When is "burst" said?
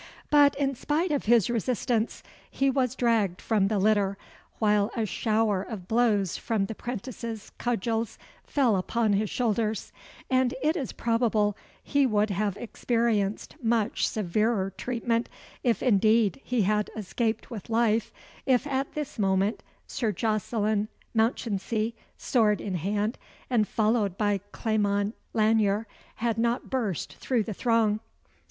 26.71-27.13